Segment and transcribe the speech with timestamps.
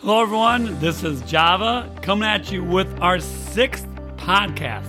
[0.00, 0.78] Hello, everyone.
[0.78, 3.84] This is Java coming at you with our sixth
[4.16, 4.86] podcast.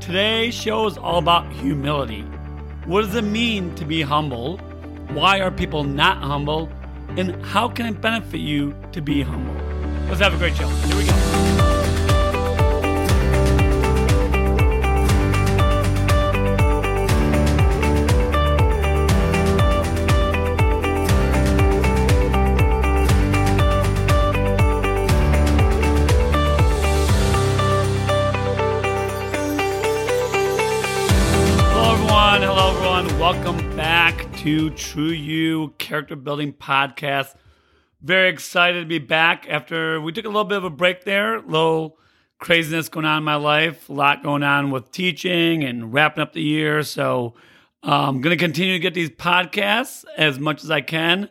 [0.00, 2.20] Today's show is all about humility.
[2.84, 4.58] What does it mean to be humble?
[5.14, 6.68] Why are people not humble?
[7.16, 9.54] And how can it benefit you to be humble?
[10.08, 10.68] Let's have a great show.
[10.68, 11.49] Here we go.
[33.32, 37.36] Welcome back to True You Character Building Podcast.
[38.02, 41.36] Very excited to be back after we took a little bit of a break there.
[41.36, 41.96] A little
[42.40, 46.32] craziness going on in my life, a lot going on with teaching and wrapping up
[46.32, 46.82] the year.
[46.82, 47.34] So
[47.84, 51.28] um, I'm going to continue to get these podcasts as much as I can,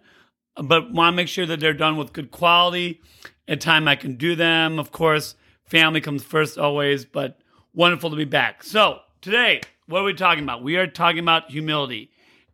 [0.56, 3.02] but want to make sure that they're done with good quality.
[3.46, 4.80] At time I can do them.
[4.80, 7.42] Of course, family comes first always, but
[7.74, 8.64] wonderful to be back.
[8.64, 10.62] So today, what are we talking about?
[10.62, 12.12] We are talking about humility.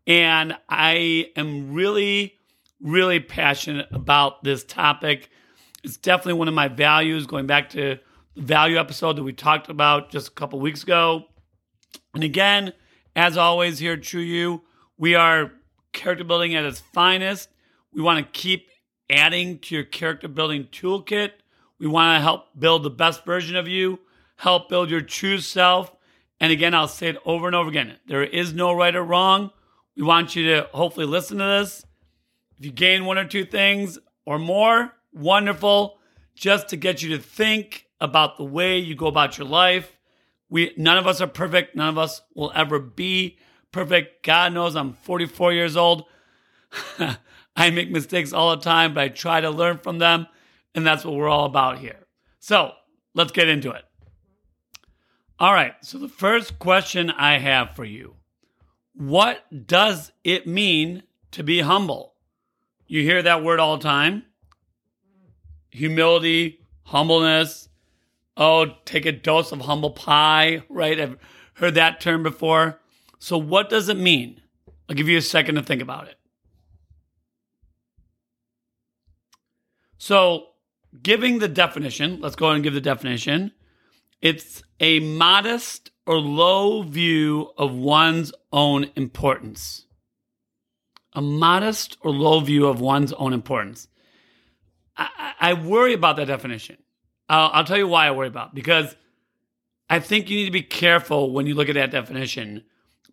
[0.07, 2.35] And I am really,
[2.79, 5.29] really passionate about this topic.
[5.83, 7.99] It's definitely one of my values, going back to
[8.35, 11.25] the value episode that we talked about just a couple weeks ago.
[12.13, 12.71] And again,
[13.17, 14.61] as always, here at True You,
[14.97, 15.51] we are
[15.91, 17.49] character building at its finest.
[17.93, 18.69] We want to keep
[19.09, 21.31] adding to your character building toolkit.
[21.79, 23.99] We want to help build the best version of you,
[24.37, 25.94] help build your true self.
[26.39, 29.51] And again, I'll say it over and over again there is no right or wrong.
[29.95, 31.85] We want you to hopefully listen to this.
[32.59, 35.99] If you gain one or two things or more, wonderful,
[36.35, 39.97] just to get you to think about the way you go about your life.
[40.49, 41.75] We none of us are perfect.
[41.75, 43.37] None of us will ever be
[43.71, 44.23] perfect.
[44.23, 46.05] God knows I'm 44 years old.
[47.55, 50.27] I make mistakes all the time, but I try to learn from them,
[50.73, 52.05] and that's what we're all about here.
[52.39, 52.73] So,
[53.13, 53.84] let's get into it.
[55.37, 58.15] All right, so the first question I have for you
[58.93, 62.13] What does it mean to be humble?
[62.87, 64.23] You hear that word all the time
[65.75, 67.67] humility, humbleness.
[68.37, 70.99] Oh, take a dose of humble pie, right?
[70.99, 71.17] I've
[71.55, 72.79] heard that term before.
[73.19, 74.41] So, what does it mean?
[74.89, 76.15] I'll give you a second to think about it.
[79.97, 80.47] So,
[81.01, 83.51] giving the definition, let's go ahead and give the definition.
[84.25, 89.85] It's a modest or low view of one's own importance.
[91.13, 93.87] A modest or low view of one's own importance.
[94.97, 96.77] I, I worry about that definition.
[97.29, 98.55] I'll, I'll tell you why I worry about it.
[98.55, 98.95] because
[99.91, 102.63] I think you need to be careful when you look at that definition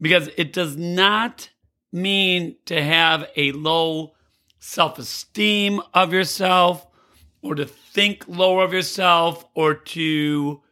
[0.00, 1.50] because it does not
[1.92, 4.14] mean to have a low
[4.60, 6.86] self esteem of yourself
[7.42, 10.62] or to think lower of yourself or to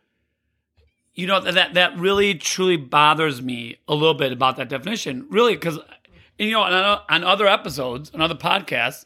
[1.15, 5.55] you know that that really truly bothers me a little bit about that definition really
[5.55, 5.79] because
[6.39, 9.05] you know on, on other episodes on other podcasts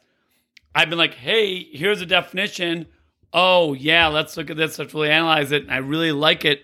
[0.73, 2.87] i've been like hey here's a definition.
[3.33, 6.63] Oh yeah let's look at this let's really analyze it and i really like it.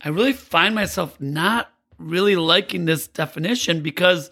[0.00, 4.30] I really find myself not really liking this definition because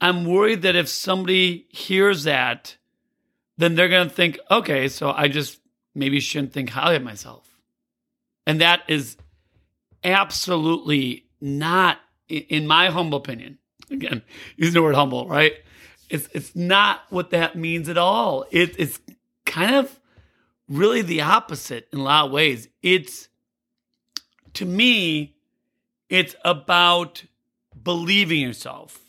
[0.00, 2.76] i'm worried that if somebody hears that
[3.56, 5.58] then they're going to think okay so i just
[5.94, 7.56] maybe shouldn't think highly of myself.
[8.46, 9.16] And that is
[10.04, 11.98] absolutely not,
[12.28, 13.58] in my humble opinion,
[13.90, 14.22] again,
[14.56, 15.54] using the word humble, right?
[16.10, 18.44] It's, it's not what that means at all.
[18.50, 19.00] It, it's
[19.46, 19.98] kind of
[20.68, 22.68] really the opposite in a lot of ways.
[22.82, 23.28] It's,
[24.54, 25.36] to me,
[26.08, 27.24] it's about
[27.82, 29.00] believing yourself,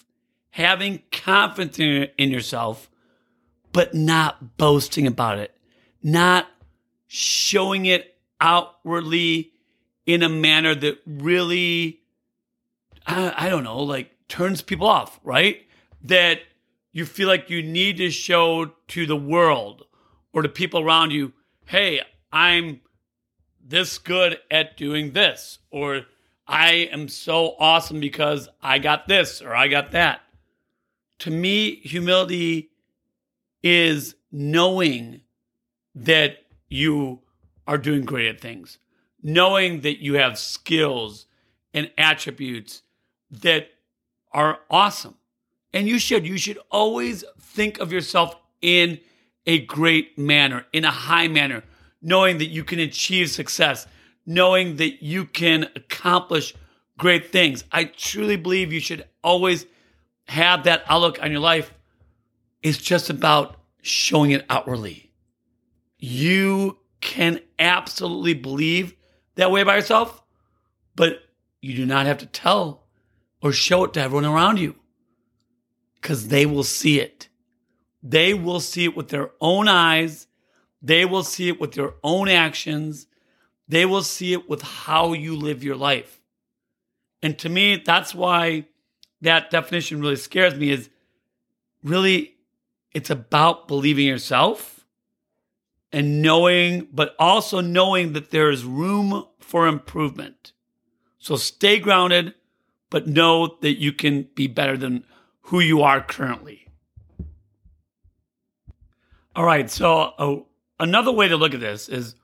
[0.51, 2.89] having confidence in, in yourself,
[3.71, 5.55] but not boasting about it,
[6.01, 6.47] not
[7.07, 9.51] showing it outwardly
[10.05, 12.01] in a manner that really,
[13.07, 15.65] I, I don't know, like turns people off, right?
[16.03, 16.41] That
[16.91, 19.85] you feel like you need to show to the world
[20.33, 21.33] or to people around you,
[21.65, 22.81] hey, I'm
[23.67, 26.05] this good at doing this, or
[26.47, 30.21] I am so awesome because I got this or I got that.
[31.19, 32.69] To me, humility
[33.63, 35.21] is knowing
[35.95, 36.37] that
[36.69, 37.21] you
[37.67, 38.77] are doing great at things,
[39.25, 41.25] knowing that you have skills
[41.73, 42.83] and attributes
[43.31, 43.69] that
[44.31, 45.15] are awesome.
[45.73, 46.27] And you should.
[46.27, 48.99] You should always think of yourself in
[49.47, 51.63] a great manner, in a high manner,
[52.03, 53.87] knowing that you can achieve success,
[54.27, 56.53] knowing that you can accomplish
[56.99, 57.63] great things.
[57.71, 59.65] I truly believe you should always
[60.27, 61.73] have that outlook on your life.
[62.61, 65.11] It's just about showing it outwardly.
[65.97, 68.95] you can absolutely believe
[69.35, 70.23] that way by yourself,
[70.95, 71.23] but
[71.61, 72.83] you do not have to tell
[73.41, 74.75] or show it to everyone around you
[75.95, 77.29] because they will see it.
[78.01, 80.27] They will see it with their own eyes.
[80.81, 83.07] They will see it with their own actions.
[83.67, 86.21] They will see it with how you live your life.
[87.23, 88.67] And to me, that's why
[89.21, 90.89] that definition really scares me is
[91.83, 92.35] really
[92.93, 94.74] it's about believing yourself
[95.91, 100.51] and knowing, but also knowing that there is room for improvement.
[101.19, 102.33] So stay grounded,
[102.89, 105.05] but know that you can be better than
[105.41, 106.67] who you are currently.
[109.35, 109.69] All right.
[109.69, 110.35] So, uh,
[110.79, 112.15] another way to look at this is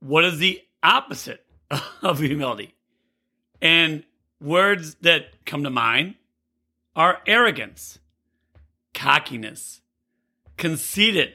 [0.00, 1.44] what is the opposite
[2.02, 2.74] of humility?
[3.62, 4.04] And
[4.40, 6.16] words that come to mind
[6.96, 7.98] are arrogance,
[8.94, 9.80] cockiness,
[10.56, 11.32] conceited.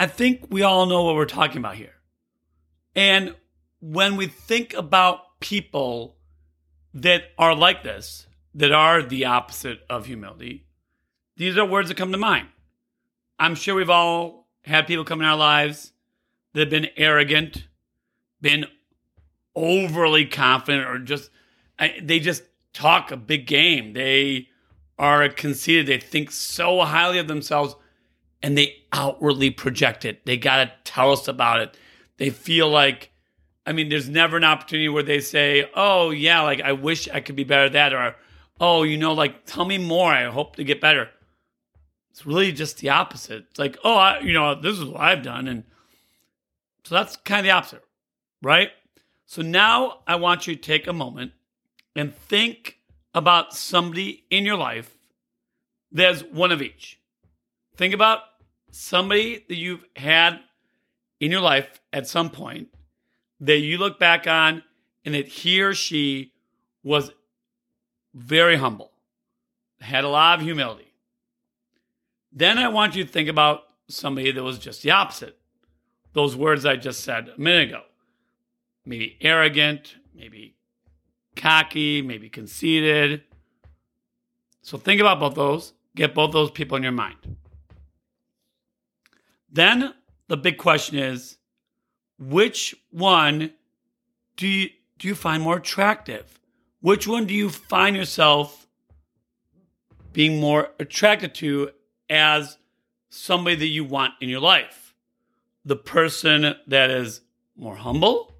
[0.00, 1.92] I think we all know what we're talking about here.
[2.96, 3.36] And
[3.80, 6.16] when we think about people
[6.94, 10.64] that are like this, that are the opposite of humility,
[11.36, 12.48] these are words that come to mind.
[13.38, 15.92] I'm sure we've all had people come in our lives
[16.54, 17.66] that have been arrogant,
[18.40, 18.64] been
[19.54, 21.28] overly confident, or just
[22.00, 23.92] they just talk a big game.
[23.92, 24.48] They
[24.98, 25.86] are conceited.
[25.86, 27.76] They think so highly of themselves
[28.42, 30.24] and they outwardly project it.
[30.24, 31.76] They got to tell us about it.
[32.16, 33.10] They feel like,
[33.66, 37.20] I mean, there's never an opportunity where they say, oh, yeah, like I wish I
[37.20, 37.92] could be better at that.
[37.92, 38.16] Or,
[38.60, 40.12] oh, you know, like tell me more.
[40.12, 41.10] I hope to get better.
[42.10, 43.46] It's really just the opposite.
[43.50, 45.48] It's like, oh, I, you know, this is what I've done.
[45.48, 45.64] And
[46.84, 47.84] so that's kind of the opposite,
[48.42, 48.70] right?
[49.26, 51.32] So now I want you to take a moment
[51.94, 52.78] and think
[53.14, 54.96] about somebody in your life
[55.92, 57.00] there's one of each.
[57.76, 58.20] Think about
[58.70, 60.40] somebody that you've had
[61.18, 62.68] in your life at some point
[63.40, 64.62] that you look back on
[65.04, 66.32] and that he or she
[66.82, 67.10] was
[68.14, 68.90] very humble,
[69.80, 70.92] had a lot of humility.
[72.32, 75.38] Then I want you to think about somebody that was just the opposite.
[76.12, 77.82] Those words I just said a minute ago.
[78.84, 80.56] Maybe arrogant, maybe
[81.36, 83.22] cocky, maybe conceited.
[84.62, 85.72] So think about both those.
[85.96, 87.16] Get both those people in your mind.
[89.50, 89.94] Then
[90.28, 91.38] the big question is
[92.18, 93.52] which one
[94.36, 94.68] do you,
[94.98, 96.40] do you find more attractive?
[96.80, 98.66] Which one do you find yourself
[100.12, 101.70] being more attracted to
[102.08, 102.58] as
[103.08, 104.94] somebody that you want in your life?
[105.64, 107.20] The person that is
[107.56, 108.30] more humble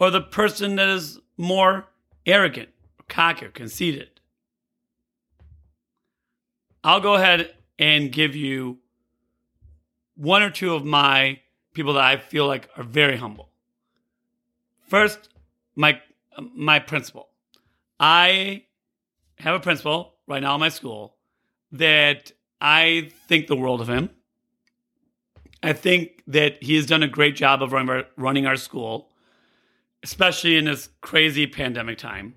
[0.00, 1.86] or the person that is more
[2.26, 4.08] arrogant, or cocky, or conceited.
[6.82, 8.78] I'll go ahead and give you
[10.20, 11.40] one or two of my
[11.72, 13.48] people that I feel like are very humble.
[14.88, 15.28] First,
[15.74, 16.00] my
[16.54, 17.28] my principal.
[17.98, 18.64] I
[19.38, 21.16] have a principal right now in my school
[21.72, 24.10] that I think the world of him.
[25.62, 27.72] I think that he has done a great job of
[28.16, 29.10] running our school
[30.02, 32.34] especially in this crazy pandemic time.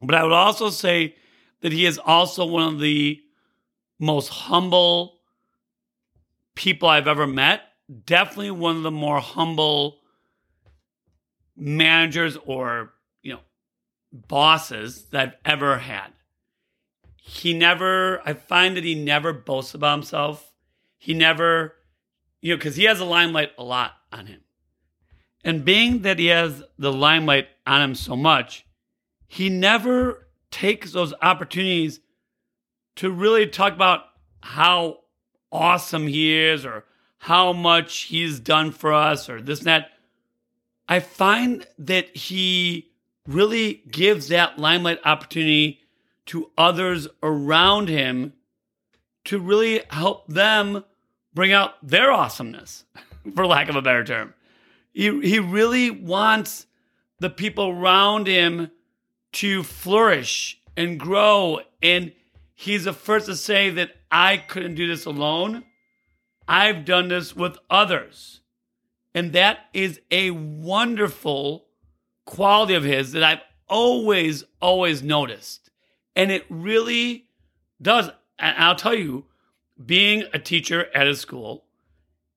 [0.00, 1.16] But I would also say
[1.60, 3.20] that he is also one of the
[3.98, 5.19] most humble
[6.54, 7.62] people I've ever met.
[8.04, 9.98] Definitely one of the more humble
[11.56, 13.40] managers or, you know,
[14.12, 16.12] bosses that I've ever had.
[17.16, 20.52] He never, I find that he never boasts about himself.
[20.98, 21.74] He never,
[22.40, 24.40] you know, because he has a limelight a lot on him.
[25.44, 28.66] And being that he has the limelight on him so much,
[29.26, 32.00] he never takes those opportunities
[32.96, 34.04] to really talk about
[34.40, 34.98] how
[35.52, 36.84] awesome he is or
[37.18, 39.90] how much he's done for us or this and that.
[40.88, 42.90] I find that he
[43.26, 45.80] really gives that limelight opportunity
[46.26, 48.32] to others around him
[49.24, 50.84] to really help them
[51.34, 52.84] bring out their awesomeness,
[53.34, 54.34] for lack of a better term.
[54.92, 56.66] He, he really wants
[57.20, 58.70] the people around him
[59.32, 61.60] to flourish and grow.
[61.82, 62.12] And
[62.54, 65.64] he's the first to say that I couldn't do this alone.
[66.48, 68.40] I've done this with others.
[69.14, 71.66] And that is a wonderful
[72.24, 75.70] quality of his that I've always, always noticed.
[76.14, 77.26] And it really
[77.80, 78.10] does.
[78.38, 79.26] And I'll tell you,
[79.84, 81.64] being a teacher at a school,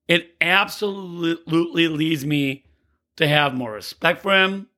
[0.08, 2.64] it absolutely leads me
[3.16, 4.68] to have more respect for him,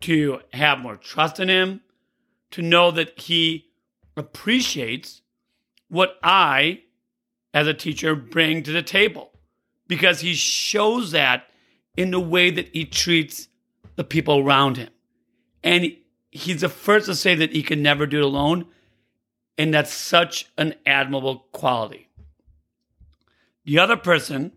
[0.00, 1.80] to have more trust in him,
[2.50, 3.66] to know that he
[4.16, 5.22] appreciates
[5.94, 6.80] what I,
[7.54, 9.30] as a teacher, bring to the table.
[9.86, 11.44] because he shows that
[11.96, 13.48] in the way that he treats
[13.96, 14.88] the people around him.
[15.62, 15.96] And
[16.30, 18.66] he's the first to say that he can never do it alone.
[19.56, 22.08] And that's such an admirable quality.
[23.64, 24.52] The other person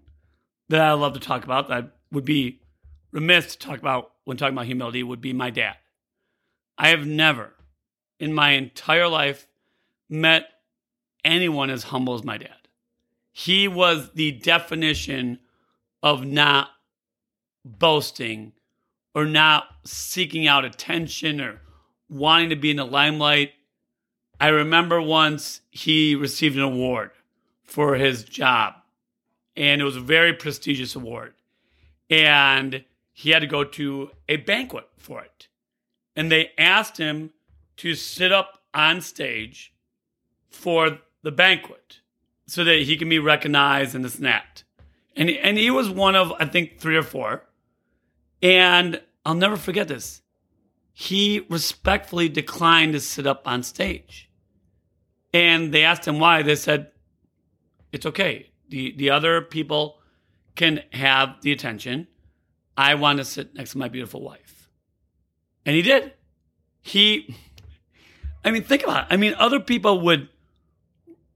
[0.69, 2.61] that I love to talk about that would be
[3.11, 5.75] remiss to talk about when talking about humility would be my dad.
[6.77, 7.53] I have never
[8.19, 9.47] in my entire life
[10.09, 10.49] met
[11.27, 12.67] anyone as humble as my dad.
[13.31, 15.39] He was the definition
[16.01, 16.69] of not
[17.63, 18.53] boasting
[19.13, 21.61] or not seeking out attention or
[22.09, 23.51] wanting to be in the limelight.
[24.39, 27.11] I remember once he received an award
[27.63, 28.75] for his job,
[29.55, 31.33] and it was a very prestigious award.
[32.09, 35.47] And he had to go to a banquet for it.
[36.15, 37.31] And they asked him
[37.77, 39.73] to sit up on stage
[40.49, 41.99] for the banquet
[42.45, 44.63] so that he can be recognized and this and.
[45.13, 47.43] And, and he was one of, I think, three or four.
[48.41, 50.21] And I'll never forget this.
[50.93, 54.29] He respectfully declined to sit up on stage.
[55.33, 56.43] And they asked him why.
[56.43, 56.91] They said,
[57.91, 58.51] it's okay.
[58.69, 59.99] The, the other people
[60.55, 62.07] can have the attention.
[62.77, 64.69] I want to sit next to my beautiful wife.
[65.65, 66.13] And he did.
[66.81, 67.35] He,
[68.45, 69.13] I mean, think about it.
[69.13, 70.29] I mean, other people would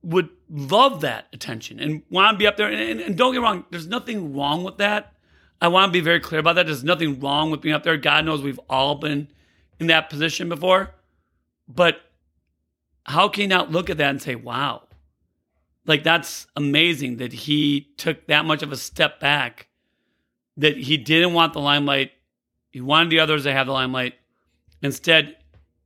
[0.03, 2.67] would love that attention and want to be up there.
[2.67, 5.13] And, and, and, don't get wrong, there's nothing wrong with that.
[5.61, 6.65] I want to be very clear about that.
[6.65, 7.97] There's nothing wrong with being up there.
[7.97, 9.27] God knows we've all been
[9.79, 10.95] in that position before.
[11.67, 12.01] But
[13.05, 14.87] how can you not look at that and say, wow,
[15.85, 19.67] like that's amazing that he took that much of a step back,
[20.57, 22.11] that he didn't want the limelight.
[22.71, 24.15] He wanted the others to have the limelight.
[24.81, 25.37] Instead,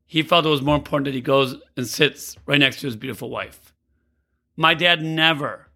[0.05, 2.95] he felt it was more important that he goes and sits right next to his
[2.95, 3.73] beautiful wife.
[4.55, 5.67] My dad never,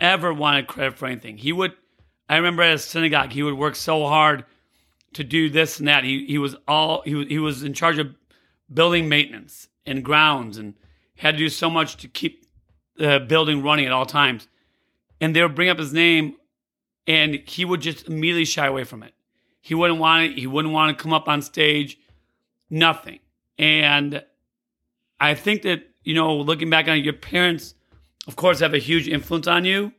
[0.00, 1.38] ever wanted credit for anything.
[1.38, 1.72] He would,
[2.28, 4.44] I remember at a synagogue, he would work so hard
[5.14, 6.04] to do this and that.
[6.04, 8.14] He, he was all, he, he was in charge of
[8.72, 10.74] building maintenance and grounds and
[11.16, 12.46] had to do so much to keep
[12.96, 14.48] the building running at all times.
[15.20, 16.36] And they would bring up his name
[17.06, 19.14] and he would just immediately shy away from it.
[19.60, 20.38] He wouldn't want it.
[20.38, 21.98] He wouldn't want to come up on stage.
[22.68, 23.20] Nothing.
[23.58, 24.24] And
[25.18, 27.74] I think that, you know, looking back on it, your parents
[28.26, 29.92] of course, have a huge influence on you.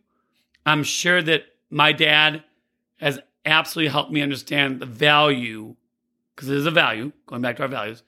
[0.65, 2.43] I'm sure that my dad
[2.97, 5.75] has absolutely helped me understand the value,
[6.35, 8.03] because it is a value, going back to our values,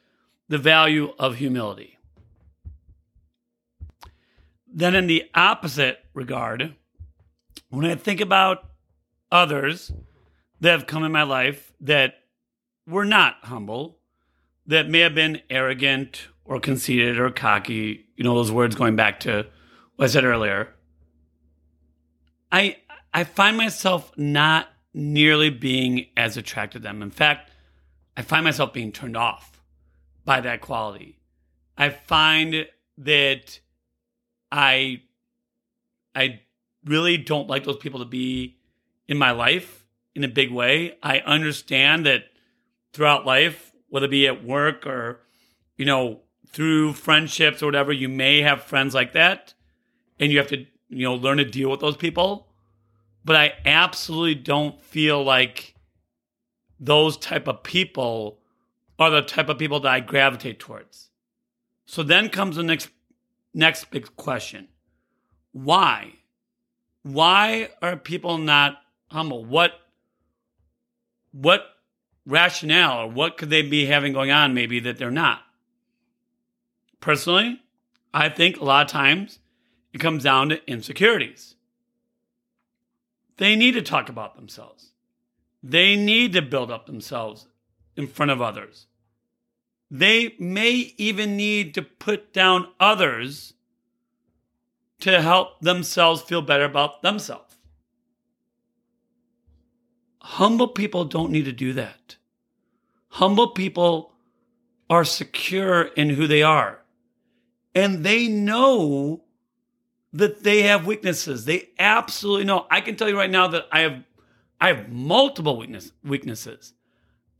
[0.49, 1.97] the value of humility.
[4.67, 6.75] Then, in the opposite regard,
[7.69, 8.69] when I think about
[9.31, 9.91] others
[10.59, 12.15] that have come in my life that
[12.85, 13.97] were not humble,
[14.65, 19.19] that may have been arrogant or conceited or cocky, you know, those words going back
[19.21, 19.47] to
[19.99, 20.69] I said earlier,
[22.51, 22.77] I
[23.13, 27.01] I find myself not nearly being as attracted to them.
[27.01, 27.51] In fact,
[28.15, 29.61] I find myself being turned off
[30.23, 31.19] by that quality.
[31.77, 32.65] I find
[32.99, 33.59] that
[34.51, 35.01] I
[36.15, 36.41] I
[36.85, 38.57] really don't like those people to be
[39.07, 40.97] in my life in a big way.
[41.03, 42.25] I understand that
[42.93, 45.19] throughout life, whether it be at work or,
[45.75, 49.53] you know, through friendships or whatever, you may have friends like that
[50.19, 52.47] and you have to you know learn to deal with those people.
[53.25, 55.75] But i absolutely don't feel like
[56.79, 58.39] those type of people
[58.97, 61.09] are the type of people that i gravitate towards.
[61.85, 62.89] So then comes the next
[63.53, 64.67] next big question.
[65.51, 66.13] Why?
[67.03, 69.45] Why are people not humble?
[69.45, 69.73] What
[71.31, 71.65] what
[72.25, 75.41] rationale or what could they be having going on maybe that they're not?
[76.99, 77.61] Personally
[78.13, 79.39] i think a lot of times
[79.93, 81.55] it comes down to insecurities.
[83.37, 84.91] They need to talk about themselves.
[85.63, 87.47] They need to build up themselves
[87.95, 88.87] in front of others.
[89.91, 93.53] They may even need to put down others
[94.99, 97.57] to help themselves feel better about themselves.
[100.21, 102.17] Humble people don't need to do that.
[103.09, 104.13] Humble people
[104.89, 106.81] are secure in who they are.
[107.73, 109.23] And they know
[110.13, 111.45] that they have weaknesses.
[111.45, 112.65] They absolutely know.
[112.69, 114.03] I can tell you right now that I have
[114.61, 116.73] I have multiple weakness weaknesses.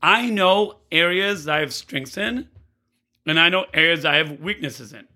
[0.02, 2.48] I know areas I have strengths in,
[3.26, 5.06] and I know areas I have weaknesses in.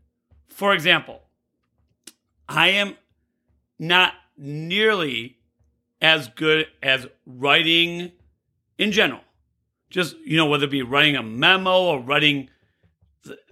[0.48, 1.22] For example,
[2.48, 2.96] I am
[3.78, 5.38] not nearly
[6.02, 8.12] as good as writing
[8.76, 9.22] in general.
[9.88, 12.50] Just, you know, whether it be writing a memo or writing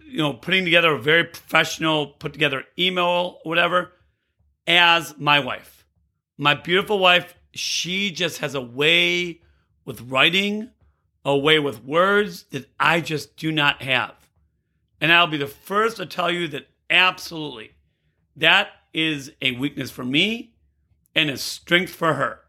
[0.04, 3.92] you know, putting together a very professional, put together email, whatever,
[4.66, 5.86] as my wife.
[6.38, 9.40] My beautiful wife she just has a way
[9.84, 10.70] with writing,
[11.24, 14.14] a way with words that I just do not have.
[15.00, 17.72] And I'll be the first to tell you that absolutely
[18.36, 20.54] that is a weakness for me
[21.14, 22.40] and a strength for her.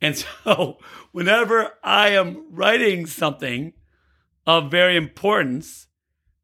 [0.00, 0.78] And so,
[1.12, 3.72] whenever I am writing something
[4.46, 5.87] of very importance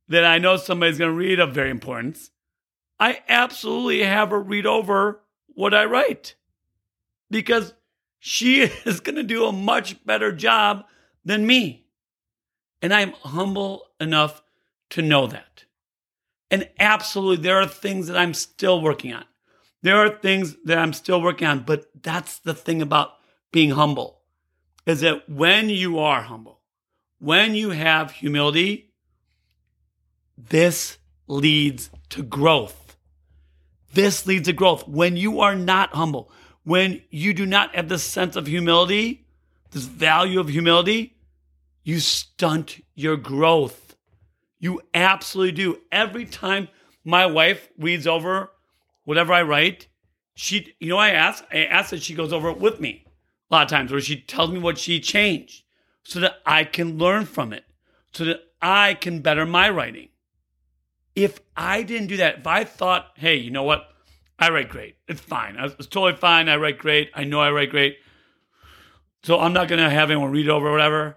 [0.09, 2.31] that I know somebody's going to read of very importance,
[2.99, 6.35] I absolutely have her read over what I write
[7.31, 7.75] because
[8.19, 10.85] she is going to do a much better job
[11.25, 11.87] than me.
[12.83, 14.43] And I'm humble enough
[14.91, 15.65] to know that.
[16.51, 19.25] And absolutely, there are things that I'm still working on.
[19.83, 23.15] There are things that I'm still working on, but that's the thing about
[23.53, 24.21] being humble
[24.87, 26.61] is that when you are humble,
[27.19, 28.94] when you have humility,
[30.37, 32.97] this leads to growth.
[33.93, 34.89] This leads to growth.
[34.89, 36.31] When you are not humble,
[36.65, 39.27] when you do not have the sense of humility,
[39.71, 41.17] this value of humility,
[41.83, 43.97] you stunt your growth.
[44.59, 45.81] You absolutely do.
[45.93, 46.69] Every time
[47.05, 48.51] my wife reads over
[49.05, 49.89] whatever I write,
[50.35, 53.05] she, you know, I ask, I ask that she goes over it with me
[53.51, 55.65] a lot of times, where she tells me what she changed
[56.03, 57.65] so that I can learn from it,
[58.13, 60.09] so that I can better my writing.
[61.15, 63.89] If I didn't do that, if I thought, hey, you know what?
[64.39, 64.97] I write great.
[65.07, 65.57] It's fine.
[65.59, 66.49] It's totally fine.
[66.49, 67.11] I write great.
[67.15, 67.99] I know I write great.
[69.23, 71.17] So I'm not going to have anyone read over or whatever.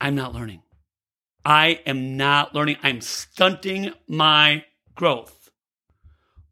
[0.00, 0.62] I'm not learning.
[1.44, 2.76] I am not learning.
[2.82, 5.50] I'm stunting my growth.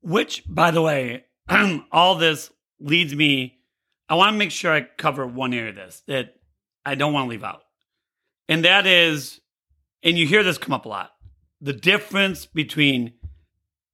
[0.03, 1.25] Which, by the way,
[1.93, 3.59] all this leads me.
[4.09, 6.35] I want to make sure I cover one area of this that
[6.85, 7.63] I don't want to leave out.
[8.49, 9.41] And that is,
[10.03, 11.11] and you hear this come up a lot
[11.61, 13.15] the difference between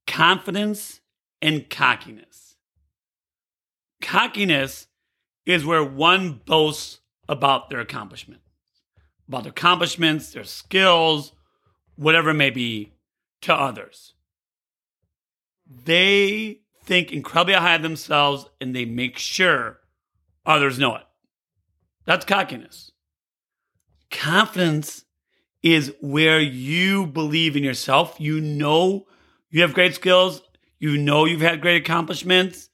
[0.07, 1.01] confidence
[1.41, 2.55] and cockiness.
[4.01, 4.87] Cockiness
[5.45, 8.41] is where one boasts about their accomplishment,
[9.27, 11.31] about their accomplishments, their skills,
[11.95, 12.93] whatever it may be,
[13.41, 14.13] to others.
[15.67, 19.79] They think incredibly high of themselves and they make sure
[20.45, 21.03] others know it.
[22.05, 22.91] That's cockiness.
[24.11, 25.04] Confidence
[25.65, 28.17] is where you believe in yourself.
[28.19, 29.07] You know
[29.49, 30.43] you have great skills.
[30.77, 32.69] You know you've had great accomplishments,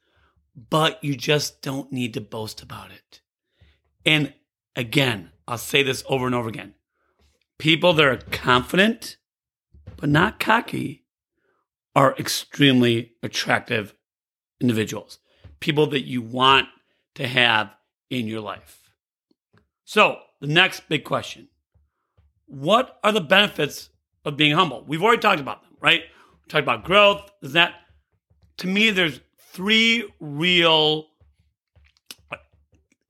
[0.70, 3.22] but you just don't need to boast about it.
[4.06, 4.34] And
[4.76, 6.76] again, I'll say this over and over again
[7.58, 9.18] people that are confident,
[9.96, 11.06] but not cocky,
[11.96, 13.94] are extremely attractive
[14.60, 15.20] individuals,
[15.60, 16.68] people that you want
[17.16, 17.70] to have
[18.10, 18.92] in your life.
[19.86, 21.50] So, the next big question
[22.52, 23.92] What are the benefits
[24.26, 24.84] of being humble?
[24.86, 26.02] We've already talked about them, right?
[26.02, 27.32] We talked about growth.
[27.42, 27.76] Is that,
[28.58, 31.06] to me, there's three real,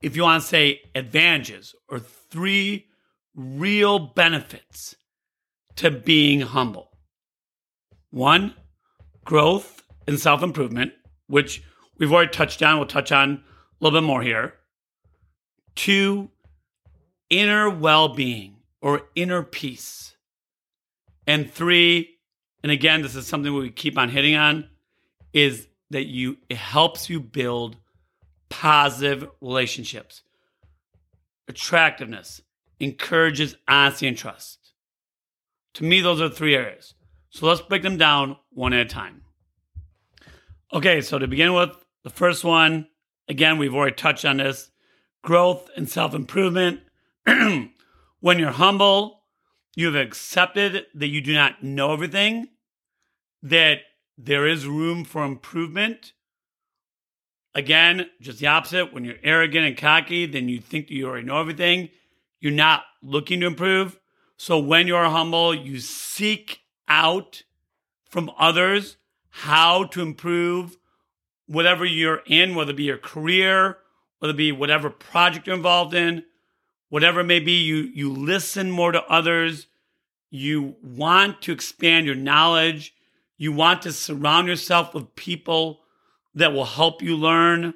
[0.00, 2.86] if you want to say advantages, or three
[3.34, 4.94] real benefits
[5.74, 6.90] to being humble.
[8.10, 8.54] One,
[9.24, 10.92] growth and self improvement
[11.26, 11.64] which
[11.98, 12.76] we've already touched on.
[12.76, 13.40] We'll touch on a
[13.80, 14.54] little bit more here.
[15.74, 16.30] Two,
[17.28, 20.16] inner well being or inner peace.
[21.26, 22.18] And three,
[22.62, 24.68] and again, this is something we keep on hitting on,
[25.32, 27.76] is that you it helps you build
[28.50, 30.22] positive relationships.
[31.48, 32.42] Attractiveness
[32.80, 34.72] encourages honesty and trust.
[35.74, 36.94] To me, those are three areas.
[37.30, 39.22] So let's break them down one at a time.
[40.72, 41.70] Okay, so to begin with,
[42.02, 42.88] the first one,
[43.28, 44.70] again, we've already touched on this
[45.22, 46.80] growth and self improvement.
[48.22, 49.24] when you're humble,
[49.74, 52.46] you've accepted that you do not know everything,
[53.42, 53.80] that
[54.16, 56.12] there is room for improvement.
[57.52, 58.94] Again, just the opposite.
[58.94, 61.90] When you're arrogant and cocky, then you think that you already know everything.
[62.38, 63.98] You're not looking to improve.
[64.36, 67.42] So when you're humble, you seek out
[68.08, 68.98] from others
[69.30, 70.76] how to improve
[71.46, 73.78] whatever you're in, whether it be your career,
[74.20, 76.22] whether it be whatever project you're involved in,
[76.92, 79.66] whatever it may be, you you listen more to others.
[80.28, 82.94] You want to expand your knowledge.
[83.38, 85.80] You want to surround yourself with people
[86.34, 87.72] that will help you learn.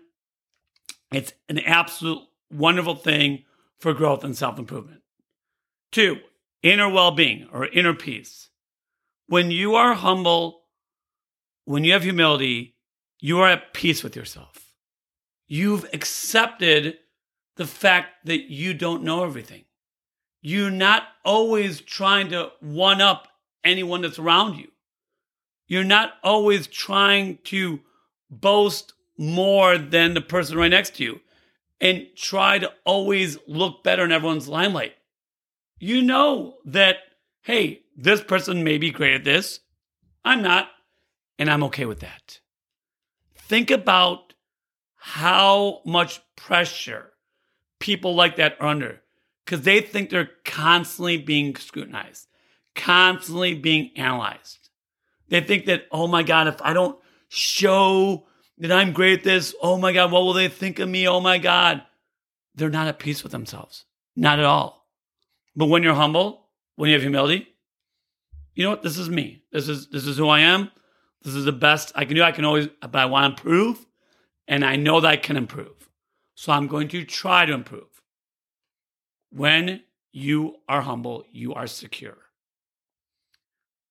[1.11, 3.45] It's an absolute wonderful thing
[3.79, 5.01] for growth and self improvement.
[5.91, 6.19] Two,
[6.63, 8.51] inner well being or inner peace.
[9.29, 10.61] When you are humble
[11.65, 12.77] when you have humility,
[13.19, 14.73] you are at peace with yourself.
[15.49, 16.99] You've accepted
[17.57, 19.65] the fact that you don't know everything.
[20.43, 23.29] You're not always trying to one up
[23.65, 24.69] anyone that's around you.
[25.67, 27.81] You're not always trying to
[28.31, 31.21] boast more than the person right next to you.
[31.81, 34.95] and try to always look better in everyone's limelight.
[35.79, 36.97] You know that,
[37.43, 39.61] hey, this person may be great at this.
[40.25, 40.69] I'm not,
[41.39, 42.41] and I'm okay with that.
[43.35, 44.33] Think about
[44.97, 47.13] how much pressure
[47.79, 49.03] people like that are under
[49.45, 52.27] because they think they're constantly being scrutinized,
[52.75, 54.71] constantly being analyzed.
[55.29, 58.27] They think that, oh my God, if I don't show
[58.59, 61.07] that I'm great at this, oh my God, what will they think of me?
[61.09, 61.83] Oh my God.
[62.55, 63.85] They're not at peace with themselves.
[64.15, 64.87] Not at all.
[65.55, 67.49] But when you're humble, when you have humility,
[68.55, 68.83] you know what?
[68.83, 69.43] This is me.
[69.53, 70.71] This is this is who I am.
[71.23, 72.23] This is the best I can do.
[72.23, 73.87] I can always, but I want to improve,
[74.49, 75.86] and I know that I can improve.
[76.37, 78.03] So I'm going to try to improve.
[79.31, 82.19] When you are humble, you are secure.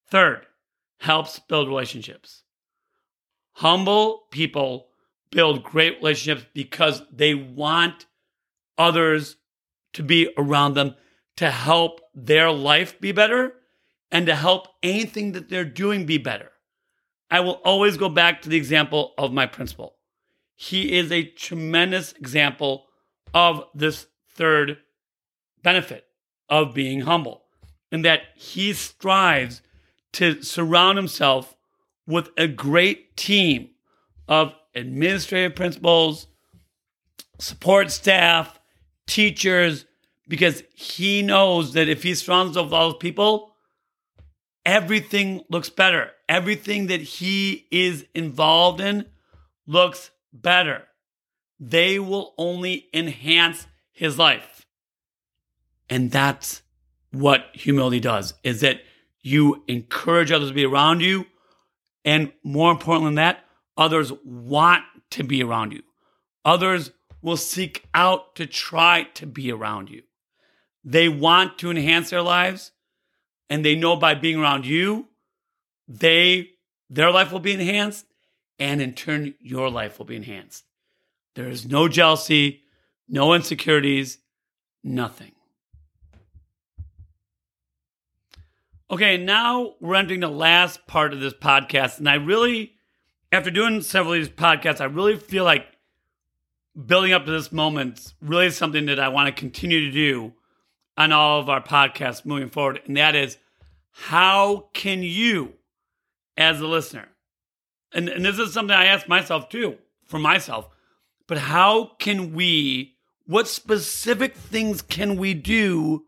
[0.10, 0.46] Third,
[1.00, 2.44] helps build relationships.
[3.54, 4.88] Humble people
[5.32, 8.06] build great relationships because they want
[8.78, 9.38] others
[9.94, 10.96] to be around them
[11.38, 13.54] to help their life be better
[14.12, 16.52] and to help anything that they're doing be better.
[17.32, 19.95] I will always go back to the example of my principal.
[20.56, 22.86] He is a tremendous example
[23.34, 24.78] of this third
[25.62, 26.06] benefit
[26.50, 27.44] of being humble,
[27.92, 29.62] in that he strives
[30.14, 31.56] to surround himself
[32.08, 33.70] with a great team
[34.28, 36.28] of administrative principals,
[37.40, 38.60] support staff,
[39.08, 39.86] teachers,
[40.28, 43.52] because he knows that if he surrounds himself with all those people,
[44.66, 46.12] everything looks better.
[46.28, 49.06] Everything that he is involved in
[49.68, 50.84] looks better.
[51.60, 54.66] They will only enhance his life.
[55.90, 56.62] And that's
[57.12, 58.82] what humility does is that
[59.22, 61.26] you encourage others to be around you
[62.04, 63.44] and more important than that,
[63.78, 65.82] others want to be around you.
[66.44, 70.04] Others will seek out to try to be around you.
[70.84, 72.72] They want to enhance their lives
[73.50, 75.08] and they know by being around you,
[75.88, 76.52] they
[76.90, 78.06] their life will be enhanced
[78.60, 80.66] and in turn your life will be enhanced.
[81.36, 82.64] There is no jealousy,
[83.08, 84.20] no insecurities,
[84.84, 85.32] nothing.
[88.90, 91.98] Okay, now we're entering the last part of this podcast.
[91.98, 92.74] And I really,
[93.32, 95.66] after doing several of these podcasts, I really feel like
[96.86, 100.34] building up to this moment really is something that I want to continue to do
[100.98, 102.82] on all of our podcasts moving forward.
[102.86, 103.38] And that is
[103.92, 105.54] how can you,
[106.38, 107.08] as a listener,
[107.96, 110.70] and, and this is something I ask myself too, for myself,
[111.28, 116.06] but how can we, what specific things can we do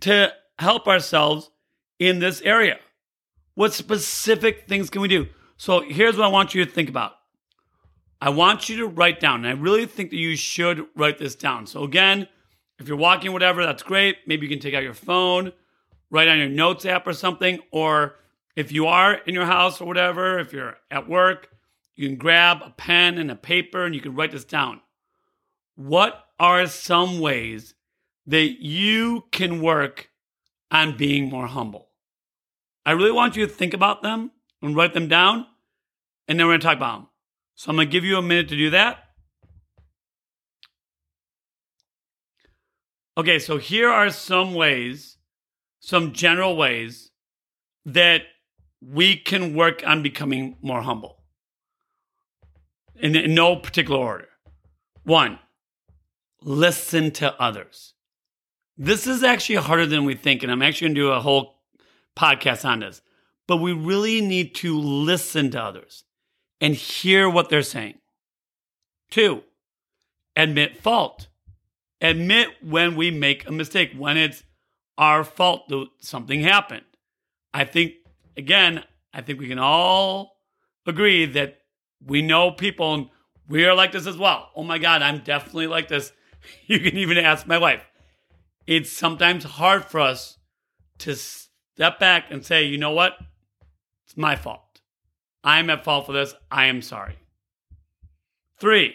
[0.00, 1.50] to help ourselves
[1.98, 2.78] in this area?
[3.54, 5.26] What specific things can we do?
[5.58, 7.12] So here's what I want you to think about.
[8.22, 11.34] I want you to write down, and I really think that you should write this
[11.34, 11.66] down.
[11.66, 12.28] So again,
[12.78, 14.16] if you're walking, whatever, that's great.
[14.26, 15.52] Maybe you can take out your phone,
[16.10, 17.60] write on your notes app or something.
[17.70, 18.16] Or
[18.56, 21.48] if you are in your house or whatever, if you're at work,
[21.96, 24.80] you can grab a pen and a paper and you can write this down.
[25.76, 27.74] What are some ways
[28.26, 30.10] that you can work
[30.70, 31.88] on being more humble?
[32.84, 34.30] I really want you to think about them
[34.62, 35.46] and write them down,
[36.28, 37.08] and then we're going to talk about them.
[37.54, 38.98] So I'm going to give you a minute to do that.
[43.18, 45.18] Okay, so here are some ways,
[45.80, 47.10] some general ways
[47.84, 48.22] that
[48.80, 51.18] we can work on becoming more humble
[52.96, 54.28] in, in no particular order.
[55.04, 55.38] One,
[56.42, 57.94] listen to others.
[58.76, 61.60] This is actually harder than we think, and I'm actually going to do a whole
[62.16, 63.02] podcast on this,
[63.46, 66.04] but we really need to listen to others
[66.60, 67.98] and hear what they're saying.
[69.10, 69.42] Two,
[70.36, 71.28] admit fault.
[72.00, 74.44] Admit when we make a mistake, when it's
[74.96, 76.84] our fault that something happened.
[77.52, 77.94] I think,
[78.40, 80.38] again, I think we can all
[80.86, 81.58] agree that
[82.04, 83.08] we know people and
[83.48, 84.50] we are like this as well.
[84.56, 86.12] Oh my God, I'm definitely like this.
[86.66, 87.84] You can even ask my wife.
[88.66, 90.38] It's sometimes hard for us
[91.00, 93.12] to step back and say, you know what?
[94.06, 94.80] It's my fault.
[95.44, 96.34] I'm at fault for this.
[96.50, 97.16] I am sorry.
[98.58, 98.94] Three,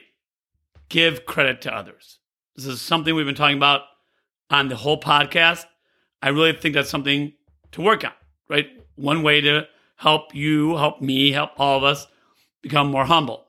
[0.90, 2.18] give credit to others.
[2.56, 3.82] This is something we've been talking about
[4.50, 5.66] on the whole podcast.
[6.24, 7.34] I really think that's something
[7.74, 8.14] to work on,
[8.50, 8.70] right?
[8.96, 12.08] One way to help you, help me, help all of us
[12.62, 13.46] become more humble.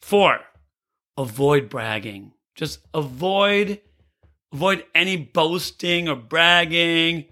[0.00, 0.40] Four,
[1.16, 2.32] avoid bragging.
[2.54, 3.80] Just avoid
[4.52, 7.24] avoid any boasting or bragging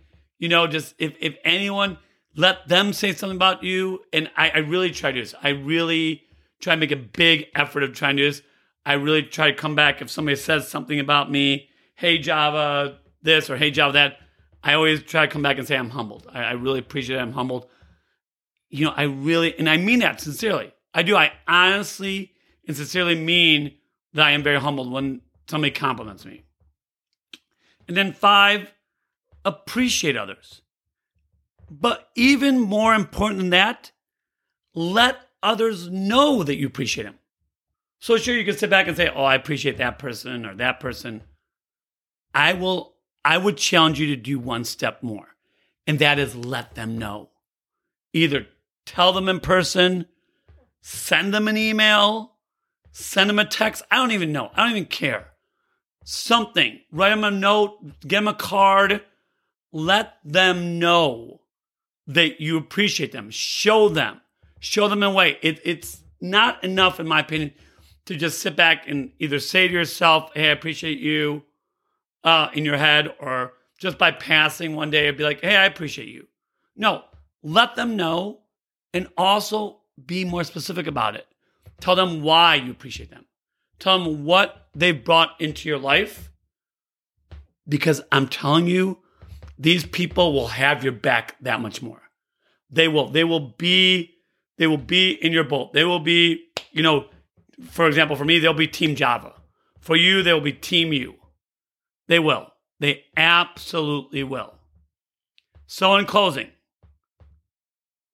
[0.43, 1.99] you know, just if, if anyone
[2.35, 5.37] let them say something about you, and I, I really try to do this.
[5.41, 6.25] I really
[6.61, 8.43] try to make a big effort of trying to do this.
[8.85, 13.51] I really try to come back if somebody says something about me, hey Java, this
[13.51, 14.17] or hey Java that.
[14.63, 16.27] I always try to come back and say I'm humbled.
[16.33, 17.21] I, I really appreciate it.
[17.21, 17.67] I'm humbled.
[18.69, 20.73] You know, I really, and I mean that sincerely.
[20.95, 21.17] I do.
[21.17, 22.33] I honestly
[22.67, 23.75] and sincerely mean
[24.15, 26.45] that I am very humbled when somebody compliments me.
[27.89, 28.73] And then five,
[29.45, 30.63] appreciate others.
[31.71, 33.93] But even more important than that,
[34.75, 37.19] let others know that you appreciate them.
[37.99, 40.81] So sure you can sit back and say, "Oh, I appreciate that person or that
[40.81, 41.23] person."
[42.35, 42.92] I will
[43.25, 45.29] I would challenge you to do one step more.
[45.87, 47.31] And that is let them know.
[48.13, 48.47] Either
[48.87, 50.07] tell them in person,
[50.81, 52.35] send them an email,
[52.91, 53.83] send them a text.
[53.91, 54.51] I don't even know.
[54.55, 55.31] I don't even care.
[56.05, 56.81] Something.
[56.91, 59.03] Write them a note, get them a card.
[59.73, 61.41] Let them know
[62.07, 63.31] that you appreciate them.
[63.31, 64.21] Show them.
[64.61, 65.39] Show them in a way.
[65.43, 67.53] It, it's not enough, in my opinion,
[68.05, 71.45] to just sit back and either say to yourself, hey, I appreciate you
[72.25, 75.65] uh, in your head, or just by passing one day, it'd be like, hey, I
[75.65, 76.27] appreciate you.
[76.77, 77.03] No,
[77.43, 78.41] let them know
[78.95, 81.27] and also be more specific about it.
[81.81, 83.27] Tell them why you appreciate them.
[83.79, 86.31] Tell them what they've brought into your life.
[87.69, 88.99] Because I'm telling you,
[89.59, 92.03] these people will have your back that much more.
[92.71, 93.09] They will.
[93.09, 94.15] They will be.
[94.59, 95.73] They will be in your boat.
[95.73, 96.45] They will be.
[96.71, 97.07] You know,
[97.71, 99.35] for example, for me, they'll be Team Java.
[99.81, 101.15] For you, they'll be Team You.
[102.09, 102.49] They will.
[102.81, 104.55] They absolutely will.
[105.67, 106.49] So, in closing,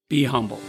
[0.08, 0.60] be humble.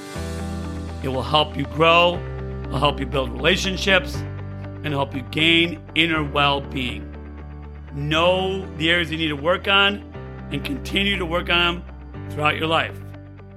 [1.04, 2.16] It will help you grow,
[2.64, 7.06] it will help you build relationships, and help you gain inner well being.
[7.94, 10.04] Know the areas you need to work on
[10.52, 12.98] and continue to work on them throughout your life.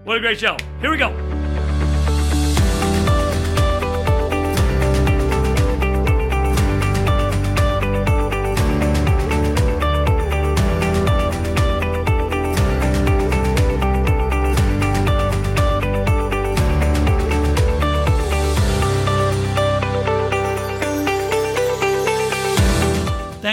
[0.05, 0.57] What a great show!
[0.81, 1.32] Here we go.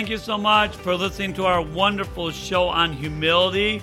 [0.09, 3.79] You so much for listening to our wonderful show on humility.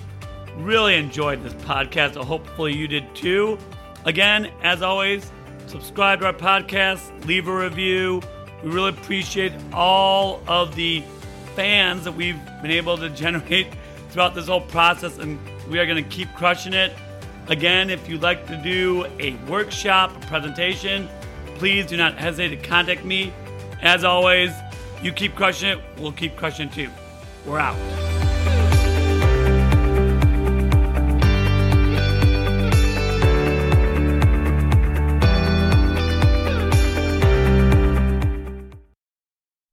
[0.57, 2.15] Really enjoyed this podcast.
[2.15, 3.57] So hopefully you did too.
[4.03, 5.31] Again, as always,
[5.67, 8.21] subscribe to our podcast, leave a review.
[8.61, 11.01] We really appreciate all of the
[11.55, 13.67] fans that we've been able to generate
[14.09, 16.91] throughout this whole process, and we are going to keep crushing it.
[17.47, 21.07] Again, if you'd like to do a workshop, a presentation,
[21.55, 23.31] please do not hesitate to contact me.
[23.81, 24.51] As always,
[25.03, 26.89] you keep crushing it, we'll keep crushing it too.
[27.45, 28.06] We're out.